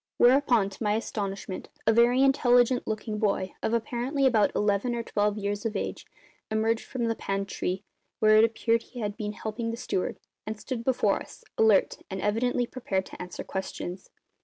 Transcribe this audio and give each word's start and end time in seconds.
Whereupon, 0.17 0.71
to 0.71 0.81
my 0.83 0.93
astonishment, 0.95 1.69
a 1.85 1.93
very 1.93 2.23
intelligent 2.23 2.87
looking 2.87 3.19
boy, 3.19 3.53
of 3.61 3.71
apparently 3.71 4.25
about 4.25 4.49
eleven 4.55 4.95
or 4.95 5.03
twelve 5.03 5.37
years 5.37 5.63
of 5.63 5.75
age, 5.75 6.07
emerged 6.49 6.85
from 6.85 7.05
the 7.05 7.13
pantry, 7.13 7.83
where 8.17 8.35
it 8.37 8.43
appeared 8.43 8.81
he 8.81 9.01
had 9.01 9.15
been 9.15 9.33
helping 9.33 9.69
the 9.69 9.77
steward, 9.77 10.17
and 10.43 10.59
stood 10.59 10.83
before 10.83 11.21
us, 11.21 11.43
alert 11.55 11.99
and 12.09 12.19
evidently 12.19 12.65
prepared 12.65 13.05
to 13.05 13.21
answer 13.21 13.43
questions. 13.43 14.09